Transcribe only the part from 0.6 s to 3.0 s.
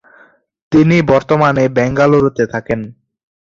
তিনি বর্তমানে বেঙ্গালুরুতে থাকেন।